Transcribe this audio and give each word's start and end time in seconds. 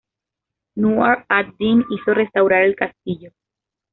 Nur 0.85 1.25
ad-Din 1.29 1.85
hizo 1.91 2.15
restaurar 2.15 2.63
el 2.63 2.75
castillo. 2.75 3.33